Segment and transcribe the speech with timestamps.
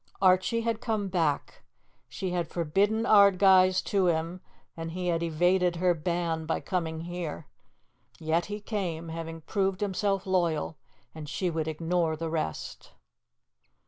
[0.19, 1.61] Archie had come back.
[2.09, 4.41] She had forbidden Ardguys to him
[4.75, 7.45] and he had evaded her ban by coming here.
[8.17, 10.75] Yet he came, having proved himself loyal,
[11.13, 12.93] and she would ignore the rest.